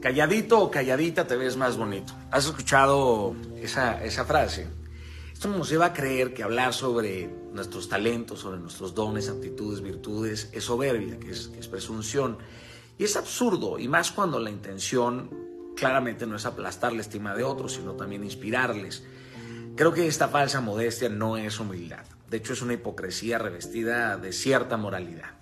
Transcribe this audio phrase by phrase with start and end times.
[0.00, 2.14] Calladito o calladita te ves más bonito.
[2.30, 4.66] ¿Has escuchado esa, esa frase?
[5.30, 10.48] Esto nos lleva a creer que hablar sobre nuestros talentos, sobre nuestros dones, aptitudes, virtudes,
[10.52, 12.38] es soberbia, que es, que es presunción.
[12.96, 15.30] Y es absurdo, y más cuando la intención
[15.76, 19.04] claramente no es aplastar la estima de otros, sino también inspirarles.
[19.76, 22.06] Creo que esta falsa modestia no es humildad.
[22.30, 25.39] De hecho, es una hipocresía revestida de cierta moralidad.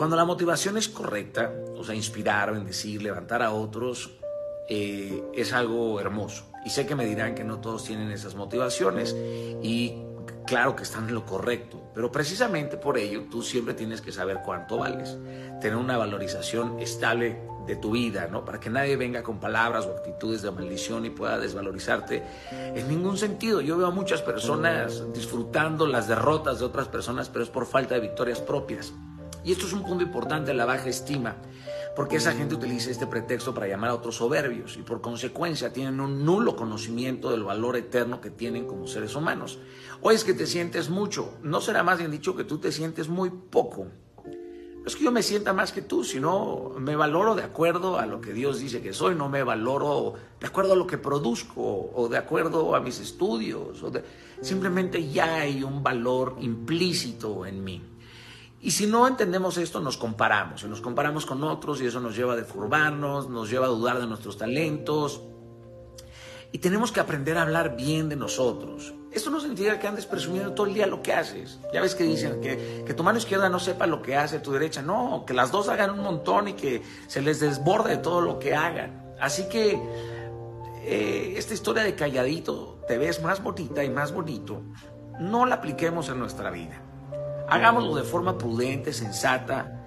[0.00, 4.08] Cuando la motivación es correcta, o sea, inspirar, bendecir, levantar a otros,
[4.66, 6.46] eh, es algo hermoso.
[6.64, 9.14] Y sé que me dirán que no todos tienen esas motivaciones
[9.62, 9.96] y
[10.46, 14.38] claro que están en lo correcto, pero precisamente por ello tú siempre tienes que saber
[14.42, 15.18] cuánto vales,
[15.60, 18.42] tener una valorización estable de tu vida, ¿no?
[18.42, 23.18] Para que nadie venga con palabras o actitudes de maldición y pueda desvalorizarte en ningún
[23.18, 23.60] sentido.
[23.60, 27.96] Yo veo a muchas personas disfrutando las derrotas de otras personas, pero es por falta
[27.96, 28.94] de victorias propias.
[29.44, 31.36] Y esto es un punto importante, la baja estima,
[31.96, 36.00] porque esa gente utiliza este pretexto para llamar a otros soberbios y por consecuencia tienen
[36.00, 39.58] un nulo conocimiento del valor eterno que tienen como seres humanos.
[40.02, 43.08] O es que te sientes mucho, no será más bien dicho que tú te sientes
[43.08, 43.86] muy poco.
[44.80, 48.06] No es que yo me sienta más que tú, sino me valoro de acuerdo a
[48.06, 51.90] lo que Dios dice que soy, no me valoro de acuerdo a lo que produzco
[51.94, 53.82] o de acuerdo a mis estudios.
[53.82, 53.92] O
[54.40, 57.89] Simplemente ya hay un valor implícito en mí.
[58.60, 62.14] Y si no entendemos esto, nos comparamos, y nos comparamos con otros y eso nos
[62.14, 65.22] lleva a defurbarnos, nos lleva a dudar de nuestros talentos.
[66.52, 68.92] Y tenemos que aprender a hablar bien de nosotros.
[69.12, 71.58] Esto no significa que andes presumiendo todo el día lo que haces.
[71.72, 74.52] Ya ves que dicen que, que tu mano izquierda no sepa lo que hace tu
[74.52, 74.82] derecha.
[74.82, 78.54] No, que las dos hagan un montón y que se les desborde todo lo que
[78.54, 79.14] hagan.
[79.20, 79.80] Así que
[80.82, 84.62] eh, esta historia de calladito te ves más bonita y más bonito.
[85.18, 86.82] No la apliquemos en nuestra vida.
[87.50, 89.80] Hagámoslo de forma prudente, sensata,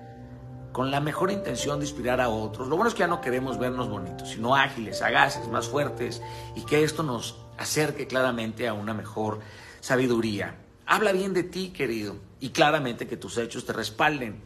[0.73, 2.67] con la mejor intención de inspirar a otros.
[2.67, 6.21] Lo bueno es que ya no queremos vernos bonitos, sino ágiles, sagaces, más fuertes,
[6.55, 9.39] y que esto nos acerque claramente a una mejor
[9.79, 10.57] sabiduría.
[10.85, 14.43] Habla bien de ti, querido, y claramente que tus hechos te respalden,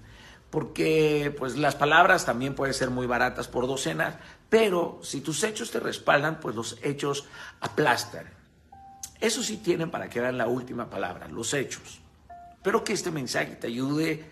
[0.52, 4.16] porque pues las palabras también pueden ser muy baratas por docenas,
[4.50, 7.26] pero si tus hechos te respaldan, pues los hechos
[7.62, 8.30] aplastan.
[9.20, 12.02] Eso sí tienen para que la última palabra, los hechos.
[12.68, 14.26] Espero que este mensaje te ayude,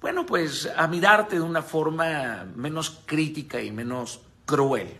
[0.00, 4.96] bueno, pues a mirarte de una forma menos crítica y menos cruel.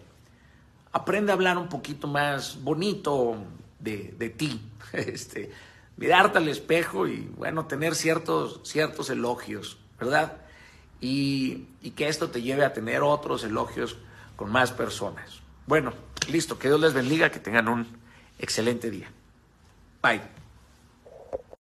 [0.93, 3.37] Aprende a hablar un poquito más bonito
[3.81, 4.61] de, ti,
[4.93, 5.51] este,
[5.97, 10.37] mirarte al espejo y, bueno, tener ciertos, ciertos elogios, ¿verdad?
[11.01, 13.97] Y, y que esto te lleve a tener otros elogios
[14.37, 15.41] con más personas.
[15.67, 15.95] Bueno,
[16.31, 17.89] listo, que Dios les bendiga, que tengan un
[18.39, 19.11] excelente día.
[20.01, 20.48] Bye.